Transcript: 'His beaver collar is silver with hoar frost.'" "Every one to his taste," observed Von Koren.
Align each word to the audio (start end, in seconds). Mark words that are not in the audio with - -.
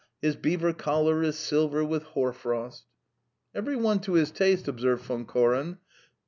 'His 0.19 0.35
beaver 0.35 0.73
collar 0.73 1.21
is 1.21 1.37
silver 1.37 1.83
with 1.85 2.01
hoar 2.01 2.33
frost.'" 2.33 2.85
"Every 3.53 3.75
one 3.75 3.99
to 3.99 4.13
his 4.13 4.31
taste," 4.31 4.67
observed 4.67 5.03
Von 5.03 5.25
Koren. 5.25 5.77